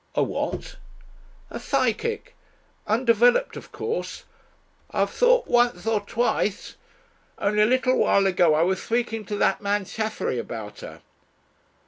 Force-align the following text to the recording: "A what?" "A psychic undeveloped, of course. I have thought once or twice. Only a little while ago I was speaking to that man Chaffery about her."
"A 0.15 0.23
what?" 0.23 0.77
"A 1.51 1.59
psychic 1.59 2.33
undeveloped, 2.87 3.55
of 3.55 3.71
course. 3.71 4.23
I 4.89 5.01
have 5.01 5.11
thought 5.11 5.45
once 5.47 5.85
or 5.85 5.99
twice. 6.01 6.75
Only 7.37 7.61
a 7.61 7.67
little 7.67 7.97
while 7.97 8.25
ago 8.25 8.55
I 8.55 8.63
was 8.63 8.81
speaking 8.81 9.25
to 9.25 9.35
that 9.35 9.61
man 9.61 9.85
Chaffery 9.85 10.39
about 10.39 10.79
her." 10.79 11.03